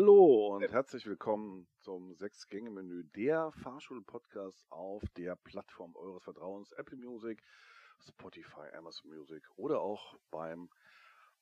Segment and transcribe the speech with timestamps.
[0.00, 7.42] Hallo und herzlich willkommen zum Sechs-Gänge-Menü, der Fahrschul-Podcast auf der Plattform eures Vertrauens, Apple Music,
[8.08, 10.70] Spotify, Amazon Music oder auch beim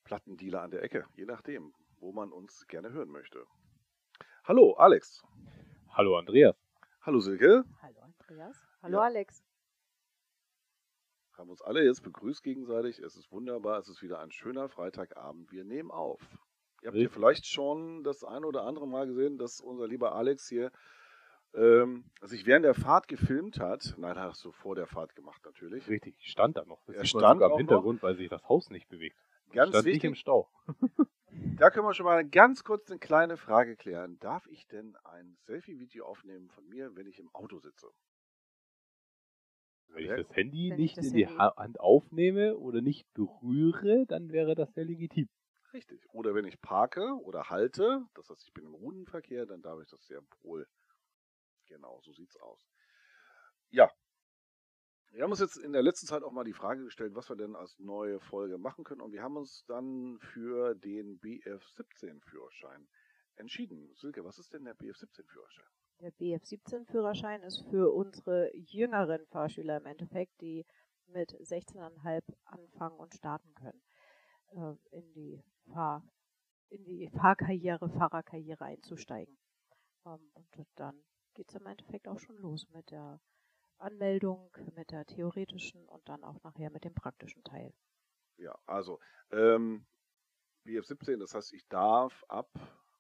[0.03, 3.47] Plattendealer an der Ecke, je nachdem, wo man uns gerne hören möchte.
[4.43, 5.23] Hallo Alex.
[5.91, 6.57] Hallo Andreas.
[7.03, 7.63] Hallo Silke.
[7.81, 8.67] Hallo Andreas.
[8.83, 9.05] Hallo Ja.
[9.05, 9.45] Alex.
[11.35, 12.99] Haben uns alle jetzt begrüßt gegenseitig.
[12.99, 13.79] Es ist wunderbar.
[13.79, 15.53] Es ist wieder ein schöner Freitagabend.
[15.53, 16.21] Wir nehmen auf.
[16.83, 20.49] Ihr habt ja vielleicht schon das ein oder andere Mal gesehen, dass unser lieber Alex
[20.49, 20.71] hier
[21.55, 23.95] ähm, sich während der Fahrt gefilmt hat.
[23.99, 25.89] Nein, er so vor der Fahrt gemacht natürlich.
[25.89, 26.85] Richtig, ich stand da noch.
[26.87, 29.17] Das Er stand sogar im Hintergrund, weil sich das Haus nicht bewegt.
[29.51, 30.49] Ganz stand nicht wichtig, im Stau.
[31.59, 34.19] da können wir schon mal ganz kurz eine kleine Frage klären.
[34.21, 37.89] Darf ich denn ein Selfie-Video aufnehmen von mir, wenn ich im Auto sitze?
[39.89, 43.11] Wenn ich das Handy Wenn ich nicht das in die Handy- Hand aufnehme oder nicht
[43.15, 45.29] berühre, dann wäre das sehr legitim.
[45.73, 46.07] Richtig.
[46.13, 49.89] Oder wenn ich parke oder halte, das heißt, ich bin im Rundenverkehr, dann darf ich
[49.89, 50.67] das sehr wohl.
[51.67, 52.67] Genau, so sieht's aus.
[53.71, 53.91] Ja.
[55.11, 57.37] Wir haben uns jetzt in der letzten Zeit auch mal die Frage gestellt, was wir
[57.37, 59.01] denn als neue Folge machen können.
[59.01, 62.87] Und wir haben uns dann für den BF17-Führerschein
[63.37, 63.95] entschieden.
[63.95, 65.65] Silke, was ist denn der BF17-Führerschein?
[66.01, 70.67] Der BF17-Führerschein ist für unsere jüngeren Fahrschüler im Endeffekt, die
[71.07, 73.81] mit 16,5 anfangen und starten können,
[74.51, 76.03] äh, in die Fahr
[76.71, 79.39] in die Fahrkarriere, Fahrerkarriere einzusteigen.
[80.07, 80.47] Ähm, und
[80.77, 81.03] dann
[81.35, 83.21] geht es im Endeffekt auch schon los mit der
[83.79, 87.73] Anmeldung, mit der theoretischen und dann auch nachher mit dem praktischen Teil.
[88.37, 88.99] Ja, also
[89.31, 89.87] ähm,
[90.67, 92.51] BF17, das heißt, ich darf ab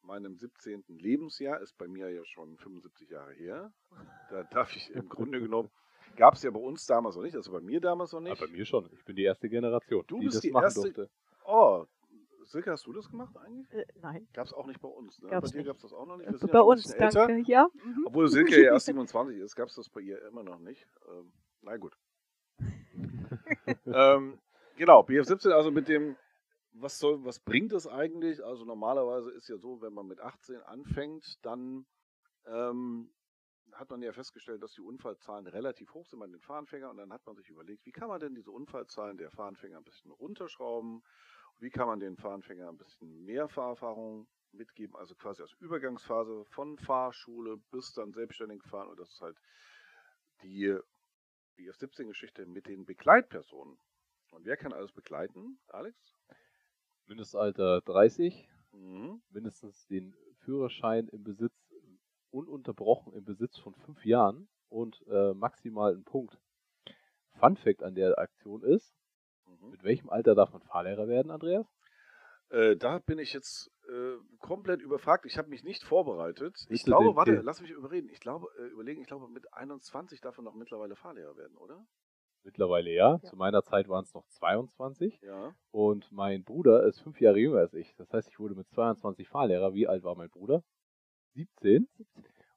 [0.02, 0.84] meinem 17.
[0.88, 3.72] Lebensjahr, ist bei mir ja schon 75 Jahre her,
[4.30, 5.70] da darf ich im Grunde genommen,
[6.16, 8.32] gab es ja bei uns damals noch nicht, also bei mir damals noch nicht.
[8.32, 8.88] Aber bei mir schon.
[8.92, 11.10] Ich bin die erste Generation, Du die bist das die machen erste- durfte.
[11.50, 11.86] Oh,
[12.44, 13.72] Silke, hast du das gemacht eigentlich?
[13.72, 15.18] Äh, nein, Gab es auch nicht bei uns.
[15.22, 15.30] Ne?
[15.30, 16.30] Gab's bei dir gab es das auch noch nicht.
[16.30, 17.26] Ja bei ein uns, bisschen älter.
[17.26, 17.50] danke.
[17.50, 17.68] Ja.
[17.72, 18.04] mhm.
[18.06, 20.86] Obwohl Silke ja erst 27 ist, gab es das bei ihr immer noch nicht.
[21.08, 21.32] Ähm,
[21.62, 21.96] na gut.
[23.86, 24.38] ähm,
[24.76, 26.16] genau, BF17, also mit dem,
[26.72, 28.44] was soll, was bringt es eigentlich?
[28.44, 31.86] Also normalerweise ist ja so, wenn man mit 18 anfängt, dann
[32.46, 33.10] ähm,
[33.72, 37.12] hat man ja festgestellt, dass die Unfallzahlen relativ hoch sind bei den Fahranfängern und dann
[37.12, 41.02] hat man sich überlegt, wie kann man denn diese Unfallzahlen der Fahranfänger ein bisschen runterschrauben?
[41.58, 46.78] Wie kann man den Fahranfängern ein bisschen mehr Fahrerfahrung mitgeben, also quasi als Übergangsphase von
[46.78, 49.36] Fahrschule bis dann selbstständig fahren und das ist halt
[50.42, 50.74] die
[51.58, 53.78] BF17-Geschichte mit den Begleitpersonen.
[54.30, 55.96] Und wer kann alles begleiten, Alex?
[57.06, 59.22] Mindestalter 30, Mhm.
[59.30, 60.14] mindestens den
[60.44, 61.54] Führerschein im Besitz,
[62.30, 66.38] ununterbrochen im Besitz von fünf Jahren und äh, maximal ein Punkt.
[67.40, 68.94] Fun Fact an der Aktion ist,
[69.60, 69.70] Mhm.
[69.70, 71.66] mit welchem Alter darf man Fahrlehrer werden, Andreas?
[72.50, 75.26] Äh, da bin ich jetzt äh, komplett überfragt.
[75.26, 76.56] Ich habe mich nicht vorbereitet.
[76.70, 78.08] Ich du glaube, den- warte, den- lass mich überreden.
[78.10, 81.84] Ich glaube, äh, überlegen, ich glaube, mit 21 darf man noch mittlerweile Fahrlehrer werden, oder?
[82.44, 83.18] Mittlerweile ja.
[83.22, 83.22] Ja.
[83.22, 85.20] Zu meiner Zeit waren es noch 22.
[85.22, 85.54] Ja.
[85.72, 87.94] Und mein Bruder ist fünf Jahre jünger als ich.
[87.96, 89.74] Das heißt, ich wurde mit 22 Fahrlehrer.
[89.74, 90.62] Wie alt war mein Bruder?
[91.34, 91.88] 17.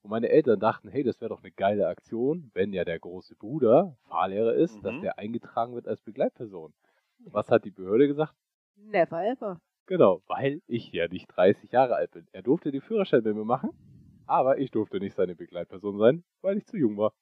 [0.03, 3.35] Und meine Eltern dachten, hey, das wäre doch eine geile Aktion, wenn ja der große
[3.35, 4.83] Bruder Fahrlehrer ist, Mhm.
[4.83, 6.73] dass der eingetragen wird als Begleitperson.
[7.26, 8.36] Was hat die Behörde gesagt?
[8.76, 9.62] Never ever.
[9.86, 12.28] Genau, weil ich ja nicht 30 Jahre alt bin.
[12.32, 13.72] Er durfte die Führerschein mit mir machen,
[14.26, 17.14] aber ich durfte nicht seine Begleitperson sein, weil ich zu jung war.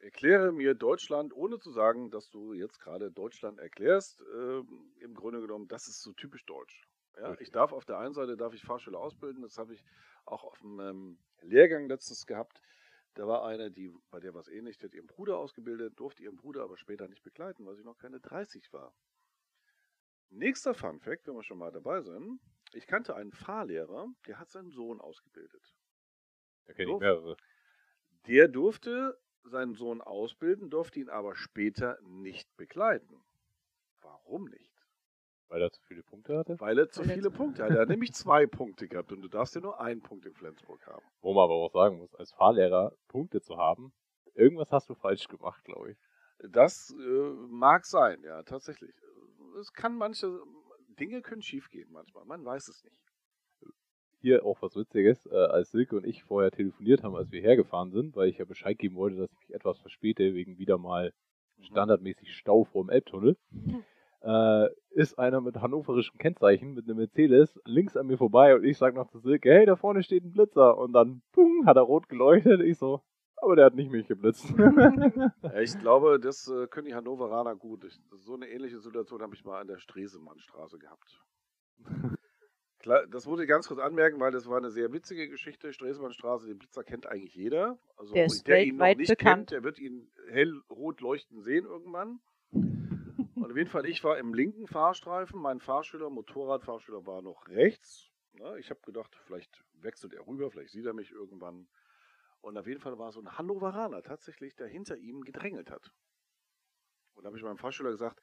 [0.00, 4.22] Erkläre mir Deutschland, ohne zu sagen, dass du jetzt gerade Deutschland erklärst.
[4.36, 6.82] Ähm, Im Grunde genommen, das ist so typisch deutsch.
[7.20, 9.42] Ja, ich darf auf der einen Seite darf ich Fahrschüler ausbilden.
[9.42, 9.82] Das habe ich
[10.24, 12.62] auch auf dem ähm, Lehrgang letztes gehabt.
[13.14, 16.36] Da war eine, die bei der was ähnlich, die hat ihren Bruder ausgebildet, durfte ihren
[16.36, 18.94] Bruder aber später nicht begleiten, weil sie noch keine 30 war.
[20.30, 22.40] Nächster Fun Fact, wenn wir schon mal dabei sind.
[22.74, 25.74] Ich kannte einen Fahrlehrer, der hat seinen Sohn ausgebildet.
[26.66, 27.36] Da kenne ich mehrere.
[28.26, 33.24] Der durfte seinen Sohn ausbilden, durfte ihn aber später nicht begleiten.
[34.02, 34.68] Warum nicht?
[35.48, 36.60] Weil er zu viele Punkte hatte.
[36.60, 37.70] Weil er zu Weil viele Punkte hat.
[37.70, 40.86] Er hat nämlich zwei Punkte gehabt und du darfst ja nur einen Punkt in Flensburg
[40.86, 41.04] haben.
[41.22, 43.94] Wo man aber auch sagen muss, als Fahrlehrer Punkte zu haben,
[44.34, 45.98] irgendwas hast du falsch gemacht, glaube ich.
[46.50, 48.94] Das äh, mag sein, ja, tatsächlich.
[49.58, 50.40] Es kann manche
[50.98, 52.24] Dinge können schiefgehen manchmal.
[52.24, 52.96] Man weiß es nicht.
[54.20, 57.92] Hier auch was Witziges, äh, als Silke und ich vorher telefoniert haben, als wir hergefahren
[57.92, 61.12] sind, weil ich ja Bescheid geben wollte, dass ich mich etwas verspäte, wegen wieder mal
[61.60, 63.36] standardmäßig Stau vor dem Elbtunnel,
[64.22, 68.76] äh, ist einer mit hannoverischem Kennzeichen, mit einem Mercedes, links an mir vorbei und ich
[68.76, 70.76] sag noch zu Silke, hey, da vorne steht ein Blitzer.
[70.76, 72.60] Und dann, pung, hat er rot geleuchtet.
[72.60, 73.02] Ich so,
[73.42, 74.46] aber der hat nicht mich geblitzt.
[75.60, 77.84] Ich glaube, das äh, können die Hannoveraner gut.
[77.84, 81.20] Ich, so eine ähnliche Situation habe ich mal an der Stresemannstraße gehabt.
[82.80, 85.72] Klar, das wurde ich ganz kurz anmerken, weil das war eine sehr witzige Geschichte.
[85.72, 87.78] Stresemannstraße, den Blitzer kennt eigentlich jeder.
[87.96, 89.36] Also Der ist der ihn noch weltweit nicht bekannt.
[89.36, 92.20] kennt, der wird ihn hellrot leuchten sehen irgendwann.
[92.52, 98.10] Und auf jeden Fall, ich war im linken Fahrstreifen, mein Fahrschüler, Motorradfahrschüler war noch rechts.
[98.34, 101.66] Na, ich habe gedacht, vielleicht wechselt er rüber, vielleicht sieht er mich irgendwann.
[102.40, 105.90] Und auf jeden Fall war so ein Hannoveraner tatsächlich, der hinter ihm gedrängelt hat.
[107.14, 108.20] Und da habe ich meinem Fahrschüler gesagt,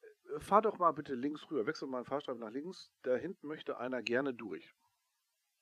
[0.00, 3.46] äh, fahr doch mal bitte links rüber, wechsel mal den Fahrstreifen nach links, da hinten
[3.46, 4.74] möchte einer gerne durch.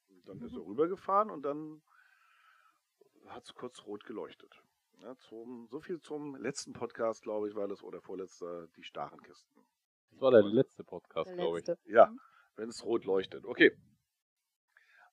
[0.08, 1.82] Und dann ist er rübergefahren und dann
[3.26, 4.62] hat es kurz rot geleuchtet.
[5.00, 9.66] Ja, zum, so viel zum letzten Podcast, glaube ich, war das, oder vorletzter, die Starenkisten.
[10.10, 11.66] Das war der letzte Podcast, glaube ich.
[11.84, 12.14] Ja,
[12.54, 13.44] wenn es rot leuchtet.
[13.44, 13.76] Okay.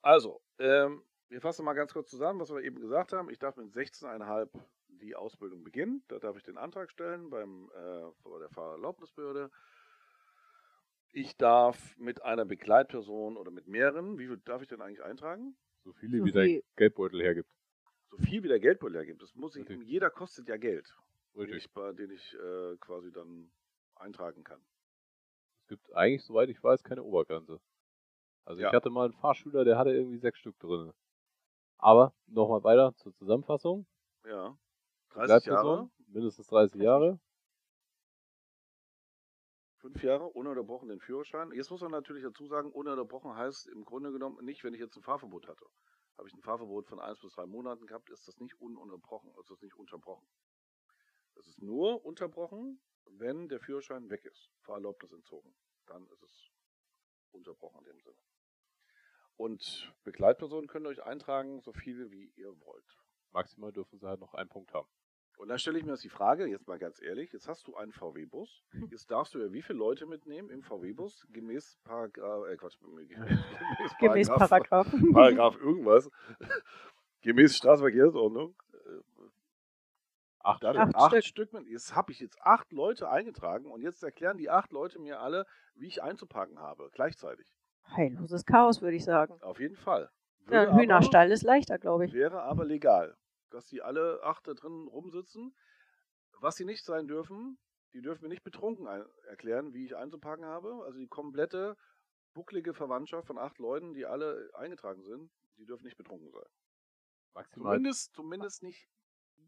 [0.02, 1.04] Also, ähm,
[1.34, 3.30] wir fassen mal ganz kurz zusammen, was wir eben gesagt haben.
[3.30, 4.50] Ich darf mit 16,5
[5.02, 6.04] die Ausbildung beginnen.
[6.08, 9.50] Da darf ich den Antrag stellen beim, äh, bei der Fahrerlaubnisbehörde.
[11.12, 15.56] Ich darf mit einer Begleitperson oder mit mehreren, wie viel darf ich denn eigentlich eintragen?
[15.84, 16.64] So viele So wie viel.
[16.76, 17.50] Geldbeutel hergibt.
[18.12, 19.22] So viel wie der Geldbeutel hergibt.
[19.22, 19.88] Das muss ich, Richtig.
[19.88, 20.88] jeder kostet ja Geld,
[21.34, 21.66] den Richtig.
[21.66, 23.52] ich, bei- den ich äh, quasi dann
[23.96, 24.62] eintragen kann.
[25.62, 27.60] Es gibt eigentlich, soweit ich weiß, keine Obergrenze.
[28.46, 28.68] Also Ja.
[28.70, 30.94] ich hatte mal einen Fahrschüler, der hatte irgendwie sechs Stück drin.
[31.84, 33.86] Aber nochmal weiter zur Zusammenfassung.
[34.26, 34.58] Ja.
[35.10, 37.20] 30 Begleitperson, Jahre, mindestens 30 Jahre.
[39.80, 41.52] fünf Jahre, ununterbrochen den Führerschein.
[41.52, 44.96] Jetzt muss man natürlich dazu sagen, ununterbrochen heißt im Grunde genommen nicht, wenn ich jetzt
[44.96, 45.66] ein Fahrverbot hatte.
[46.18, 49.50] Habe ich ein Fahrverbot von eins bis drei Monaten gehabt, ist das nicht ununterbrochen, ist
[49.52, 50.26] das nicht unterbrochen.
[51.36, 55.54] Das ist nur unterbrochen, wenn der Führerschein weg ist, Fahrerlaubnis entzogen.
[55.88, 56.52] Dann ist es
[57.32, 58.16] unterbrochen in dem Sinne.
[59.36, 62.98] Und Begleitpersonen könnt ihr euch eintragen, so viele wie ihr wollt.
[63.32, 64.88] Maximal dürfen sie halt noch einen Punkt haben.
[65.38, 67.76] Und da stelle ich mir jetzt die Frage, jetzt mal ganz ehrlich, jetzt hast du
[67.76, 72.56] einen VW-Bus, jetzt darfst du ja wie viele Leute mitnehmen im VW-Bus, gemäß Paragraph, äh
[72.58, 73.10] Quatsch, gemäß,
[74.00, 74.88] Gemäß Paragraph.
[75.12, 76.10] Paragraph irgendwas,
[77.22, 78.78] gemäß Straßenverkehrsordnung, äh,
[80.46, 81.24] Acht Acht acht Stück.
[81.24, 85.00] Stück mit, jetzt habe ich jetzt acht Leute eingetragen und jetzt erklären die acht Leute
[85.00, 87.48] mir alle, wie ich einzuparken habe, gleichzeitig.
[87.92, 89.42] Heilloses Chaos, würde ich sagen.
[89.42, 90.10] Auf jeden Fall.
[90.50, 92.14] Ja, ein aber- Hühnerstall ist leichter, glaube ich.
[92.14, 93.16] Wäre aber legal,
[93.50, 95.56] dass die alle acht da drin rumsitzen.
[96.40, 97.58] Was sie nicht sein dürfen,
[97.94, 100.84] die dürfen mir nicht betrunken ein erklären, wie ich einzupacken habe.
[100.86, 101.78] Also die komplette
[102.34, 106.50] bucklige Verwandtschaft von acht Leuten, die alle eingetragen sind, die dürfen nicht betrunken sein.
[107.36, 108.90] Maximal, Zumindest, zumindest nicht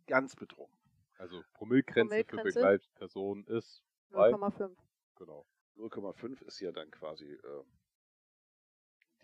[0.07, 0.77] ganz betrunken.
[1.17, 2.59] also Promillgrenze für Promillegrenze?
[2.59, 4.75] Begleitpersonen ist bei, 0,5.
[5.17, 5.45] genau.
[5.77, 7.63] 0,5 ist ja dann quasi äh,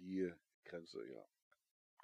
[0.01, 0.33] die
[0.65, 1.23] Grenze, ja.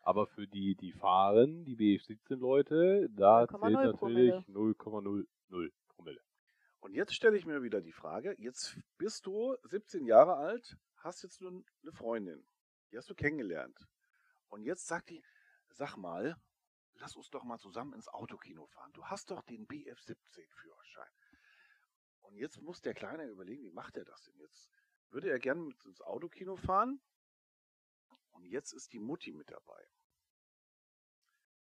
[0.03, 6.21] Aber für die, die fahren, die BF17-Leute, da 0,0 zählt natürlich 0,00 Promille.
[6.79, 11.23] Und jetzt stelle ich mir wieder die Frage, jetzt bist du 17 Jahre alt, hast
[11.23, 12.47] jetzt nun eine Freundin,
[12.91, 13.87] die hast du kennengelernt.
[14.47, 15.21] Und jetzt sagt die,
[15.71, 16.37] sag mal,
[16.93, 18.93] lass uns doch mal zusammen ins Autokino fahren.
[18.93, 21.11] Du hast doch den BF17-Führerschein.
[22.21, 24.71] Und jetzt muss der Kleine überlegen, wie macht er das denn jetzt?
[25.09, 27.01] Würde er gerne mit ins Autokino fahren?
[28.37, 29.83] Und jetzt ist die Mutti mit dabei.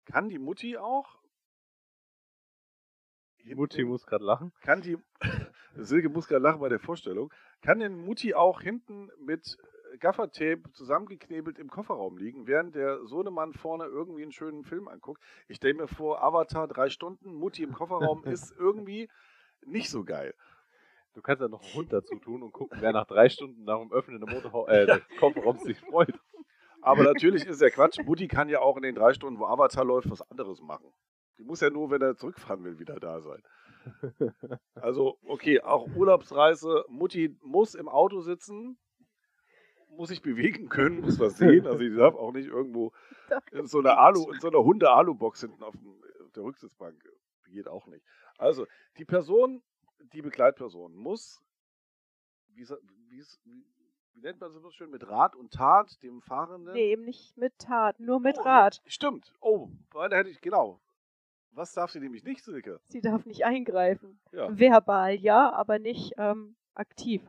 [0.06, 1.20] Kann die Mutti auch?
[3.44, 4.52] Die Mutti muss gerade lachen.
[4.62, 4.96] kann die,
[5.74, 9.58] Silke muss gerade lachen bei der Vorstellung, kann denn Mutti auch hinten mit
[10.00, 15.22] Gaffertape zusammengeknebelt im Kofferraum liegen, während der Sohnemann vorne irgendwie einen schönen Film anguckt?
[15.46, 19.10] Ich stelle mir vor, Avatar drei Stunden, Mutti im Kofferraum ist irgendwie
[19.66, 20.34] nicht so geil.
[21.12, 23.78] Du kannst ja noch einen Hund dazu tun und gucken, wer nach drei Stunden nach
[23.78, 26.18] dem Öffnen der Motorhaus, äh, des Kofferraums sich freut.
[26.84, 29.84] Aber natürlich ist der Quatsch, Mutti kann ja auch in den drei Stunden, wo Avatar
[29.84, 30.92] läuft, was anderes machen.
[31.38, 33.42] Die muss ja nur, wenn er zurückfahren will, wieder da sein.
[34.74, 38.78] Also, okay, auch Urlaubsreise, Mutti muss im Auto sitzen,
[39.88, 41.66] muss sich bewegen können, muss was sehen.
[41.66, 42.92] Also, die darf auch nicht irgendwo
[43.52, 47.02] in so einer Alu, in so einer Hunde-Alu-Box hinten auf, dem, auf der Rücksitzbank.
[47.46, 48.04] Geht auch nicht.
[48.38, 48.66] Also,
[48.98, 49.62] die Person,
[50.12, 51.42] die Begleitperson muss,
[52.48, 52.66] wie,
[53.08, 53.40] wie, ist-
[54.14, 56.72] wie, nennt man so schön, mit Rat und Tat dem Fahrenden.
[56.74, 58.82] Nee, eben nicht mit Tat, nur mit Oh, Rat.
[58.86, 59.32] Stimmt.
[59.40, 60.80] Oh, weil da hätte ich, genau.
[61.50, 62.80] Was darf sie nämlich nicht, Silke?
[62.88, 64.18] Sie darf nicht eingreifen.
[64.32, 64.48] Ja.
[64.58, 67.22] Verbal ja, aber nicht ähm, aktiv.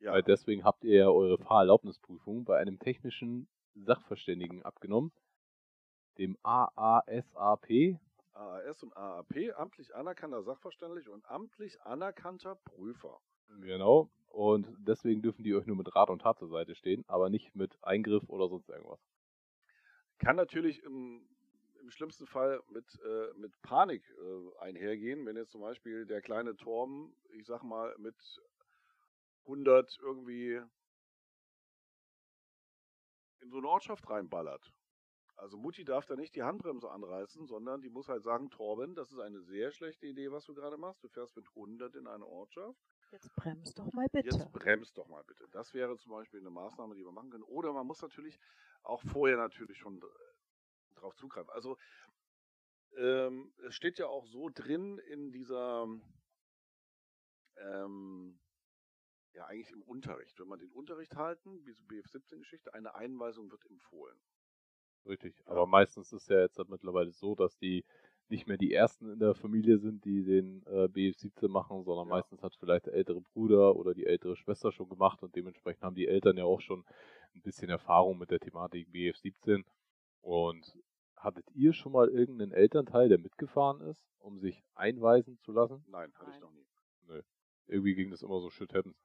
[0.00, 0.12] ja.
[0.12, 5.12] Weil deswegen habt ihr ja eure Fahrerlaubnisprüfung bei einem technischen Sachverständigen abgenommen,
[6.18, 7.98] dem AASAP.
[8.34, 13.18] AAS und AAP, amtlich anerkannter Sachverständiger und amtlich anerkannter Prüfer.
[13.62, 14.10] Genau.
[14.36, 17.56] Und deswegen dürfen die euch nur mit Rat und Tat zur Seite stehen, aber nicht
[17.56, 19.00] mit Eingriff oder sonst irgendwas.
[20.18, 21.26] Kann natürlich im,
[21.80, 26.54] im schlimmsten Fall mit, äh, mit Panik äh, einhergehen, wenn jetzt zum Beispiel der kleine
[26.54, 28.14] Torben, ich sag mal, mit
[29.44, 30.60] 100 irgendwie
[33.40, 34.70] in so eine Ortschaft reinballert.
[35.36, 39.10] Also Mutti darf da nicht die Handbremse anreißen, sondern die muss halt sagen, Torben, das
[39.12, 41.02] ist eine sehr schlechte Idee, was du gerade machst.
[41.02, 42.84] Du fährst mit 100 in eine Ortschaft.
[43.12, 44.28] Jetzt bremst doch mal bitte.
[44.28, 45.46] Jetzt bremst doch mal bitte.
[45.52, 47.44] Das wäre zum Beispiel eine Maßnahme, die wir machen können.
[47.44, 48.38] Oder man muss natürlich
[48.82, 50.02] auch vorher natürlich schon
[50.94, 51.50] drauf zugreifen.
[51.50, 51.78] Also
[52.96, 55.86] ähm, es steht ja auch so drin in dieser,
[57.56, 58.38] ähm,
[59.34, 60.38] ja eigentlich im Unterricht.
[60.40, 64.18] Wenn man den Unterricht halten, diese BF17-Geschichte, eine Einweisung wird empfohlen.
[65.04, 65.40] Richtig.
[65.46, 67.84] Aber meistens ist ja jetzt halt mittlerweile so, dass die
[68.28, 72.16] nicht mehr die ersten in der Familie sind, die den äh, BF17 machen, sondern Ja.
[72.16, 75.94] meistens hat vielleicht der ältere Bruder oder die ältere Schwester schon gemacht und dementsprechend haben
[75.94, 76.84] die Eltern ja auch schon
[77.34, 79.64] ein bisschen Erfahrung mit der Thematik BF17.
[80.22, 80.76] Und
[81.16, 85.84] hattet ihr schon mal irgendeinen Elternteil, der mitgefahren ist, um sich einweisen zu lassen?
[85.88, 86.66] Nein, hatte ich noch nie.
[87.68, 88.96] Irgendwie ging das immer so shit happens.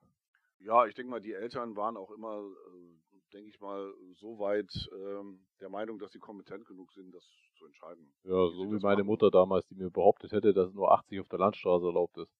[0.59, 4.71] Ja, ich denke mal, die Eltern waren auch immer, äh, denke ich mal, so weit
[4.93, 7.25] ähm, der Meinung, dass sie kompetent genug sind, das
[7.57, 8.13] zu entscheiden.
[8.23, 9.05] Ja, Wie so wie meine machen.
[9.05, 12.31] Mutter damals, die mir behauptet hätte, dass nur 80 auf der Landstraße erlaubt ist.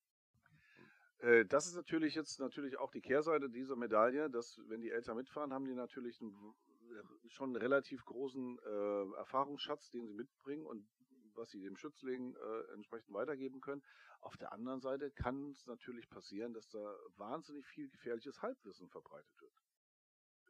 [1.20, 5.18] Äh, das ist natürlich jetzt natürlich auch die Kehrseite dieser Medaille, dass wenn die Eltern
[5.18, 10.66] mitfahren, haben die natürlich einen, w- schon einen relativ großen äh, Erfahrungsschatz, den sie mitbringen
[10.66, 10.88] und
[11.36, 13.82] was sie dem Schützling äh, entsprechend weitergeben können.
[14.20, 19.32] Auf der anderen Seite kann es natürlich passieren, dass da wahnsinnig viel gefährliches Halbwissen verbreitet
[19.40, 19.51] wird.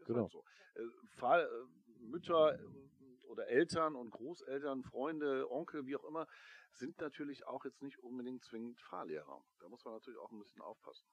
[0.02, 0.22] Ist Genau.
[0.24, 0.44] Halt so.
[0.76, 0.84] äh,
[1.44, 1.66] äh,
[2.00, 2.68] Mütter äh,
[3.28, 6.28] oder Eltern und Großeltern, Freunde, Onkel, wie auch immer,
[6.74, 9.44] sind natürlich auch jetzt nicht unbedingt zwingend Fahrlehrer.
[9.60, 11.08] Da muss man natürlich auch ein bisschen aufpassen.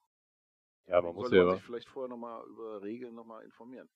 [0.87, 3.89] Ja, man muss ja, man sich vielleicht vorher nochmal über Regeln nochmal informieren.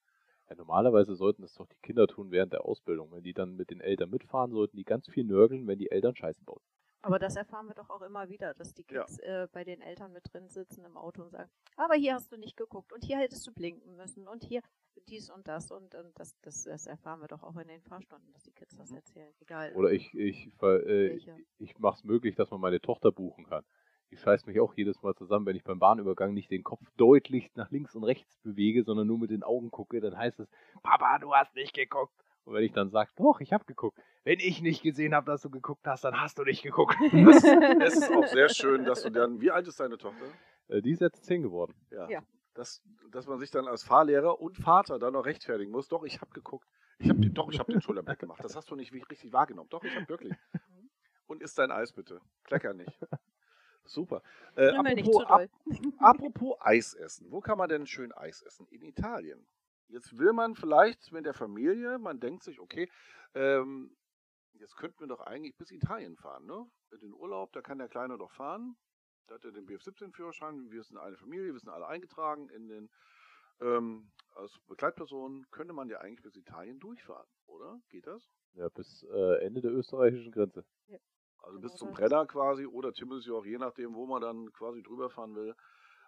[0.50, 3.12] ja, normalerweise sollten es doch die Kinder tun während der Ausbildung.
[3.12, 6.16] Wenn die dann mit den Eltern mitfahren, sollten die ganz viel nörgeln, wenn die Eltern
[6.16, 6.62] Scheiße bauen.
[7.04, 9.04] Aber das erfahren wir doch auch immer wieder, dass die Ja.
[9.04, 12.32] Kids äh, bei den Eltern mit drin sitzen im Auto und sagen, aber hier hast
[12.32, 14.62] du nicht geguckt und hier hättest du blinken müssen und hier
[15.10, 18.32] dies und das und, und das, das, das erfahren wir doch auch in den Fahrstunden,
[18.34, 18.96] dass die Kids das Mhm.
[18.98, 19.34] erzählen.
[19.42, 19.74] Egal.
[19.76, 21.20] Oder ich, ich, äh,
[21.60, 23.66] ich mache es möglich, dass man meine Tochter buchen kann.
[24.12, 27.52] Die scheißt mich auch jedes Mal zusammen, wenn ich beim Bahnübergang nicht den Kopf deutlich
[27.56, 30.48] nach links und rechts bewege, sondern nur mit den Augen gucke, dann heißt es,
[30.84, 32.14] Papa, du hast nicht geguckt.
[32.46, 33.98] Und wenn ich dann sage, doch, ich habe geguckt.
[34.24, 36.96] Wenn ich nicht gesehen habe, dass du geguckt hast, dann hast du nicht geguckt.
[37.00, 40.26] Das, es ist auch sehr schön, dass du dann, wie alt ist deine Tochter?
[40.68, 41.74] Äh, die ist jetzt 10 geworden.
[41.92, 42.10] Ja.
[42.10, 42.24] Ja.
[42.54, 42.82] Dass,
[43.12, 45.88] dass man sich dann als Fahrlehrer und Vater dann noch rechtfertigen muss.
[45.88, 46.68] Doch, ich habe geguckt.
[47.00, 48.44] Ich hab, den- doch, ich habe den Schulterblick gemacht.
[48.44, 49.70] Das hast du nicht richtig wahrgenommen.
[49.70, 50.34] Doch, ich habe wirklich.
[51.26, 52.20] Und isst dein Eis bitte.
[52.44, 52.92] Klecker nicht.
[53.86, 54.22] Super.
[54.56, 55.50] Äh, apropos, zu doll.
[55.98, 57.32] Ap apropos Eis essen.
[57.32, 58.68] Wo kann man denn schön Eis essen?
[58.70, 59.46] In Italien.
[59.94, 62.90] Jetzt will man vielleicht mit der Familie, man denkt sich, okay,
[63.36, 63.96] ähm,
[64.54, 66.66] jetzt könnten wir doch eigentlich bis Italien fahren, ne?
[66.90, 68.76] In den Urlaub, da kann der Kleine doch fahren.
[69.28, 72.90] Da hat er den BF17-Führerschein, wir sind eine Familie, wir sind alle eingetragen in den
[73.62, 77.80] ähm, als Begleitperson könnte man ja eigentlich bis Italien durchfahren, oder?
[77.90, 78.28] Geht das?
[78.54, 80.66] Ja, bis äh, Ende der österreichischen Grenze.
[81.38, 85.12] Also Genau bis zum Brenner quasi oder Timmelsjoch, je nachdem, wo man dann quasi drüber
[85.12, 85.56] fahren will.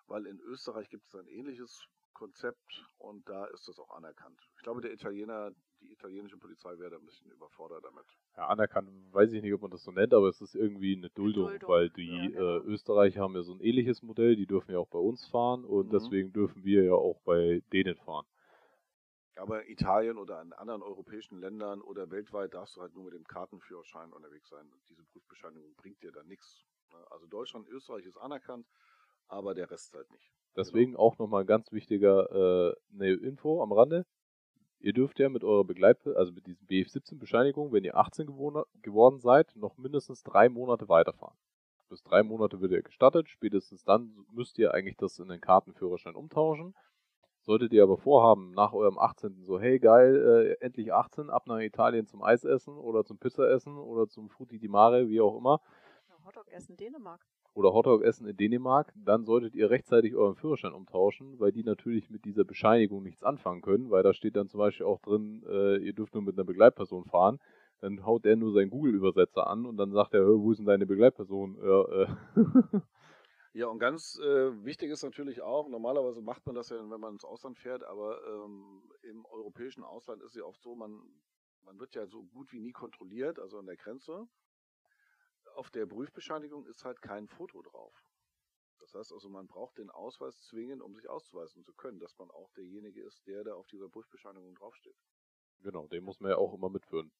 [0.07, 4.41] Weil in Österreich gibt es ein ähnliches Konzept und da ist das auch anerkannt.
[4.57, 8.07] Ich glaube, der Italiener, die italienische Polizei wäre da ein bisschen überfordert damit.
[8.37, 11.09] Ja, anerkannt, weiß ich nicht, ob man das so nennt, aber es ist irgendwie eine
[11.09, 12.57] Duldung, Duldung, weil die ja, genau.
[12.57, 15.63] äh, Österreicher haben ja so ein ähnliches Modell, die dürfen ja auch bei uns fahren
[15.65, 15.93] und Mhm.
[15.93, 18.25] deswegen dürfen wir ja auch bei denen fahren.
[19.37, 23.25] Aber Italien oder in anderen europäischen Ländern oder weltweit darfst du halt nur mit dem
[23.25, 24.69] Kartenführerschein unterwegs sein.
[24.69, 26.65] Und diese Prüfbescheinigung bringt dir dann nichts.
[26.91, 27.05] ne?
[27.11, 28.67] Also Deutschland, Österreich ist anerkannt,
[29.27, 30.34] aber der Rest halt nicht.
[30.55, 34.05] Deswegen auch nochmal ein ganz wichtiger äh, eine Info am Rande.
[34.79, 39.55] Ihr dürft ja mit eurer Begleit, also mit diesen BF17-Bescheinigungen, wenn ihr 18 geworden, seid,
[39.55, 41.35] noch mindestens drei Monate weiterfahren.
[41.89, 46.15] Bis drei Monate wird ihr gestattet, spätestens dann müsst ihr eigentlich das in den Kartenführerschein
[46.15, 46.75] umtauschen.
[47.41, 49.43] Solltet ihr aber vorhaben, nach eurem 18.
[49.43, 54.07] so, hey geil, äh, endlich 18, ab nach Italien zum Eisessen oder zum Pizzaessen oder
[54.07, 55.61] zum Frutti di Mare, wie auch immer,
[56.25, 57.21] Hotdog essen Dänemark.
[57.55, 62.09] Oder Hotdog essen in Dänemark, dann solltet ihr rechtzeitig euren Führerschein umtauschen, weil die natürlich
[62.09, 65.77] mit dieser Bescheinigung nichts anfangen können, weil da steht dann zum Beispiel auch drin, äh,
[65.77, 67.39] ihr dürft nur mit einer Begleitperson fahren.
[67.79, 70.65] Dann haut der nur seinen Google-Übersetzer an und dann sagt er, "Hä, wo ist denn
[70.65, 71.57] deine Begleitperson?
[71.63, 72.07] Ja, äh.
[73.53, 77.13] Ja, und ganz äh, wichtig ist natürlich auch, normalerweise macht man das ja, wenn man
[77.13, 81.01] ins Ausland fährt, aber ähm, im europäischen Ausland ist es ja oft so, man,
[81.63, 84.27] man wird ja so gut wie nie kontrolliert, also an der Grenze.
[85.55, 87.93] Auf der Prüfbescheinigung ist halt kein Foto drauf.
[88.79, 92.29] Das heißt also, man braucht den Ausweis zwingend, um sich auszuweisen zu können, dass man
[92.29, 94.97] auch derjenige ist, der da auf dieser Prüfbescheinigung draufsteht.
[95.61, 97.11] genau, den muss man ja auch immer mitführen.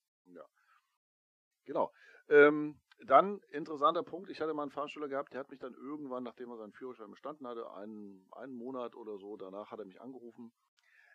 [1.63, 1.91] Genau.
[2.27, 6.23] Ähm, dann interessanter Punkt, ich hatte mal einen Fahrschüler gehabt, der hat mich dann irgendwann,
[6.23, 10.01] nachdem er seinen Führerschein bestanden hatte, einen, einen Monat oder so, danach hat er mich
[10.01, 10.51] angerufen.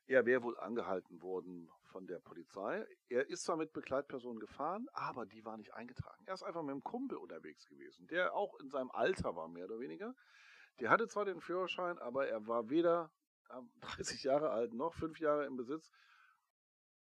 [0.07, 2.87] Er wäre wohl angehalten worden von der Polizei.
[3.09, 6.25] Er ist zwar mit Begleitpersonen gefahren, aber die war nicht eingetragen.
[6.27, 9.67] Er ist einfach mit einem Kumpel unterwegs gewesen, der auch in seinem Alter war, mehr
[9.67, 10.15] oder weniger.
[10.79, 13.11] Der hatte zwar den Führerschein, aber er war weder
[13.81, 15.91] 30 Jahre alt noch fünf Jahre im Besitz.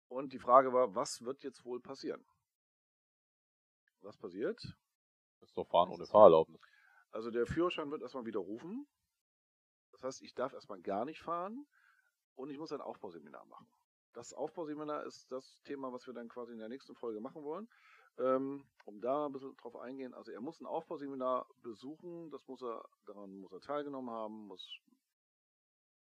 [0.09, 2.25] Und die Frage war, was wird jetzt wohl passieren?
[4.03, 4.63] Was passiert?
[5.41, 6.61] Das ist doch Fahren ohne Fahrerlaubnis.
[7.11, 8.87] Also der Führerschein wird erstmal widerrufen.
[9.93, 11.67] Das heißt, ich darf erstmal gar nicht fahren
[12.35, 13.67] und ich muss ein Aufbauseminar machen.
[14.15, 17.69] Das Aufbauseminar ist das Thema, was wir dann quasi in der nächsten Folge machen wollen.
[18.17, 20.15] Ähm, um da ein bisschen drauf eingehen.
[20.15, 24.81] Also er muss ein Aufbauseminar besuchen, das muss er, daran muss er teilgenommen haben, muss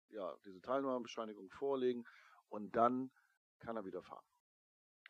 [0.09, 2.03] ja diese Teilnahmebescheinigung vorlegen
[2.49, 3.11] und dann
[3.59, 4.25] kann er wieder fahren.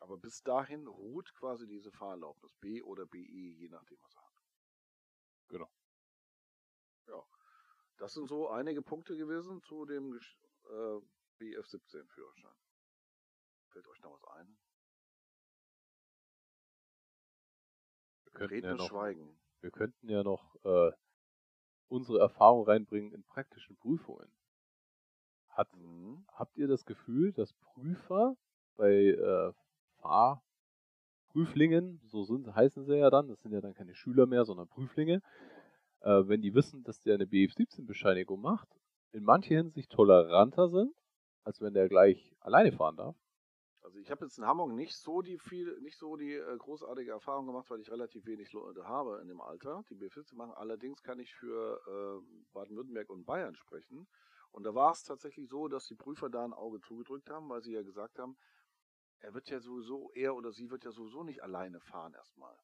[0.00, 4.42] Aber bis dahin ruht quasi diese Fahrerlaubnis B oder BE, je nachdem, was er hat.
[5.48, 5.70] Genau.
[7.06, 7.24] Ja.
[7.96, 10.18] Das sind so einige Punkte gewesen zu dem
[10.64, 11.00] äh,
[11.40, 12.56] BF17-Führerschein.
[13.72, 14.58] Fällt euch noch was ein?
[18.24, 19.40] Wir könnten, Reden ja noch, Schweigen.
[19.62, 20.92] wir könnten ja noch äh,
[21.88, 24.30] unsere Erfahrung reinbringen in praktischen Prüfungen.
[25.48, 26.24] Hat, Mhm.
[26.28, 28.36] habt ihr das Gefühl, dass Prüfer
[28.76, 29.52] bei äh,
[31.30, 34.68] Fahrprüflingen, so sind, heißen sie ja dann, das sind ja dann keine Schüler mehr, sondern
[34.68, 35.22] Prüflinge,
[36.00, 38.68] äh, wenn die wissen, dass der eine BF17-Bescheinigung macht,
[39.12, 40.94] in mancher Hinsicht toleranter sind,
[41.44, 43.16] als wenn der gleich alleine fahren darf?
[43.92, 47.10] Also ich habe jetzt in Hamburg nicht so die viel, nicht so die äh, großartige
[47.10, 50.54] Erfahrung gemacht, weil ich relativ wenig Leute habe in dem Alter, die B14 machen.
[50.54, 54.08] Allerdings kann ich für äh, Baden-Württemberg und Bayern sprechen.
[54.50, 57.60] Und da war es tatsächlich so, dass die Prüfer da ein Auge zugedrückt haben, weil
[57.60, 58.38] sie ja gesagt haben,
[59.18, 62.58] er wird ja sowieso, er oder sie wird ja sowieso nicht alleine fahren erstmal.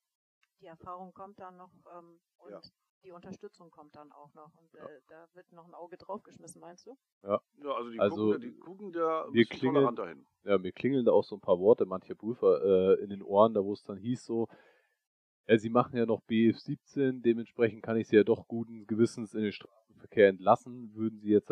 [0.62, 2.62] Die Erfahrung kommt dann noch ähm, und Ja.
[3.04, 4.54] Die Unterstützung kommt dann auch noch.
[4.56, 6.96] Und äh, da wird noch ein Auge draufgeschmissen, meinst du?
[7.22, 7.40] Ja,
[7.74, 10.26] also die Also, gucken, da- die gucken da wir klingeln- toleranter hin.
[10.44, 12.62] ja, mir klingeln da auch so ein paar Worte mancher Prüfer
[12.98, 14.48] äh, in den Ohren, da wo es dann hieß so,
[15.46, 19.42] ja, sie machen ja noch BF17, dementsprechend kann ich sie ja doch guten Gewissens in
[19.42, 20.94] den Straßenverkehr entlassen.
[20.94, 21.50] Würden sie jetzt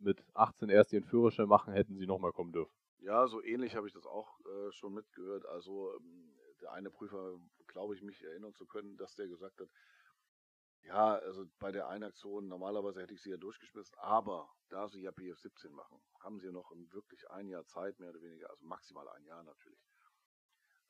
[0.00, 2.72] mit 18 erst ihren Führerschein machen, hätten sie nochmal kommen dürfen.
[3.00, 5.44] Ja, so ähnlich habe ich das auch äh, schon mitgehört.
[5.46, 9.68] Also ähm, der eine Prüfer, glaube ich, mich erinnern zu können, dass der gesagt hat,
[10.84, 15.00] ja, also bei der einen Aktion, normalerweise hätte ich sie ja durchgeschmissen, aber da sie
[15.00, 18.64] ja BF17 machen, haben sie ja noch wirklich ein Jahr Zeit, mehr oder weniger, also
[18.66, 19.80] maximal ein Jahr natürlich,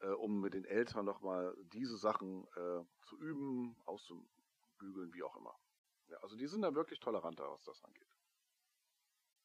[0.01, 5.57] äh, um mit den Eltern nochmal diese Sachen äh, zu üben, auszubügeln, wie auch immer.
[6.09, 8.09] Ja, also die sind da wirklich toleranter, was das angeht.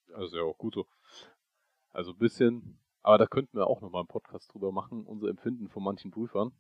[0.08, 0.18] Ja.
[0.18, 0.88] Das ist ja auch gut so.
[1.92, 5.70] Also ein bisschen, aber da könnten wir auch nochmal einen Podcast drüber machen, unser Empfinden
[5.70, 6.54] von manchen Prüfern.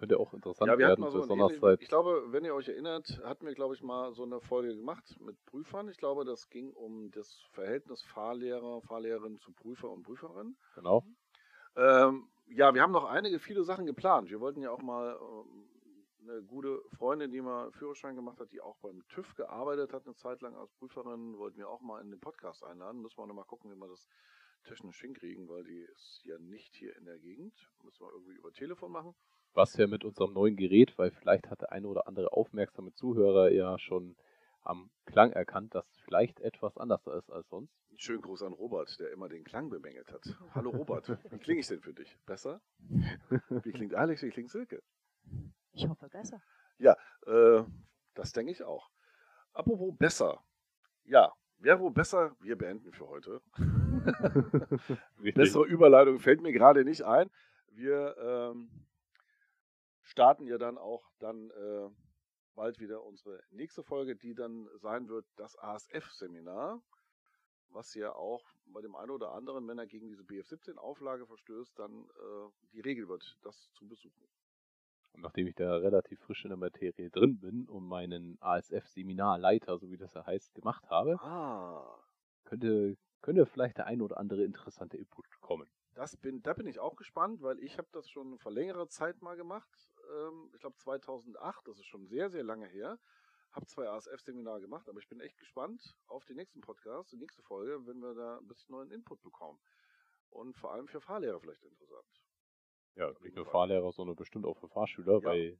[0.00, 2.68] Könnte auch interessant Ja, wir hatten werden, mal so seit ich glaube, wenn ihr euch
[2.68, 5.90] erinnert, hatten wir, glaube ich, mal so eine Folge gemacht mit Prüfern.
[5.90, 10.56] Ich glaube, das ging um das Verhältnis Fahrlehrer, Fahrlehrerin zu Prüfer und Prüferin.
[10.74, 11.04] genau.
[11.76, 14.30] Ähm, ja, wir haben noch einige, viele Sachen geplant.
[14.30, 15.68] Wir wollten ja auch mal ähm,
[16.22, 20.14] eine gute Freundin, die mal Führerschein gemacht hat, die auch beim TÜV gearbeitet hat, eine
[20.14, 23.02] Zeit lang als Prüferin, wollten wir auch mal in den Podcast einladen.
[23.02, 24.08] Müssen wir noch mal gucken, wie wir das
[24.64, 27.52] technisch hinkriegen, weil die ist ja nicht hier in der Gegend.
[27.82, 29.14] Müssen wir irgendwie über Telefon machen.
[29.52, 33.50] Was ja mit unserem neuen Gerät, weil vielleicht hat der eine oder andere aufmerksame Zuhörer
[33.50, 34.16] ja schon
[34.62, 37.74] am Klang erkannt, dass es vielleicht etwas anders ist als sonst.
[37.96, 40.22] Schönen Gruß an Robert, der immer den Klang bemängelt hat.
[40.54, 42.16] Hallo Robert, wie klinge ich denn für dich?
[42.26, 42.60] Besser?
[43.64, 44.82] Wie klingt Alex, wie klingt Silke?
[45.72, 46.40] Ich hoffe besser.
[47.26, 47.64] Äh,
[48.14, 48.90] das denke ich auch.
[49.52, 50.42] Apropos besser.
[51.04, 53.42] Ja, wäre wohl besser, wir beenden für heute.
[55.34, 57.30] Bessere Überleitung fällt mir gerade nicht ein.
[57.72, 58.70] Wir ähm,
[60.10, 61.88] starten ja dann auch dann äh,
[62.54, 66.82] bald wieder unsere nächste Folge, die dann sein wird das ASF-Seminar,
[67.68, 72.04] was ja auch bei dem einen oder anderen, wenn er gegen diese BF17-Auflage verstößt, dann
[72.08, 74.28] äh, die Regel wird, das zu besuchen.
[75.12, 79.90] Und nachdem ich da relativ frisch in der Materie drin bin und meinen ASF-Seminarleiter, so
[79.92, 82.00] wie das ja heißt, gemacht habe, Ah,
[82.44, 85.70] könnte, könnte vielleicht der ein oder andere interessante Input kommen.
[85.94, 89.22] Das bin, da bin ich auch gespannt, weil ich habe das schon vor längerer Zeit
[89.22, 89.89] mal gemacht.
[90.10, 92.98] Ähm, ich glaube 2008, das ist schon sehr, sehr lange her.
[93.52, 97.42] Habe zwei ASF-Seminare gemacht, aber ich bin echt gespannt auf den nächsten Podcast, die nächste
[97.42, 99.58] Folge, wenn wir da ein bisschen neuen Input bekommen.
[100.30, 102.22] Und vor allem für Fahrlehrer vielleicht interessant.
[102.94, 103.46] Ja, nicht nur.
[103.46, 105.24] Fahrlehrer, sondern bestimmt auch für Fahrschüler, Ja.
[105.24, 105.58] weil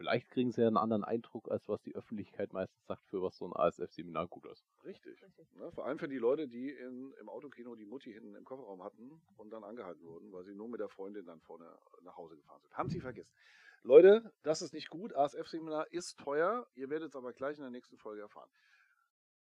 [0.00, 3.36] vielleicht kriegen sie ja einen anderen Eindruck, als was die Öffentlichkeit meistens sagt, für was
[3.36, 4.64] so ein ASF-Seminar gut ist.
[4.82, 5.22] Richtig.
[5.22, 5.54] Richtig.
[5.56, 5.70] Ne?
[5.72, 9.20] Vor allem für die Leute, die in, im Autokino die Mutti hinten im Kofferraum hatten
[9.36, 11.70] und dann angehalten wurden, weil sie nur mit der Freundin dann vorne
[12.02, 12.72] nach Hause gefahren sind.
[12.72, 13.30] Haben sie vergessen.
[13.82, 15.14] Leute, das ist nicht gut.
[15.14, 16.66] ASF-Seminar ist teuer.
[16.76, 18.48] Ihr werdet es aber gleich in der nächsten Folge erfahren.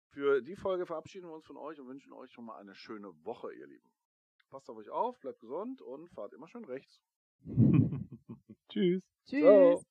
[0.08, 3.14] Für die Folge verabschieden wir uns von euch und wünschen euch schon mal eine schöne
[3.24, 3.92] Woche, ihr Lieben.
[4.50, 7.00] Passt auf euch auf, bleibt gesund und fahrt immer schön rechts.
[8.70, 9.04] Tschüss.
[9.28, 9.42] Tschüss.
[9.42, 9.84] Ciao.